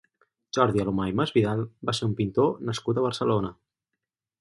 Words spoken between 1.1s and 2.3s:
Masvidal va ser un